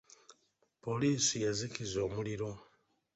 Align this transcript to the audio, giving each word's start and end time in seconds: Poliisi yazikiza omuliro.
Poliisi 0.83 1.35
yazikiza 1.45 1.97
omuliro. 2.07 2.49